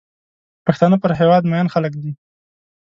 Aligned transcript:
پښتانه 0.65 0.95
پر 1.03 1.11
هېواد 1.19 1.43
مین 1.51 1.67
خلک 1.73 1.93
دي. 2.01 2.11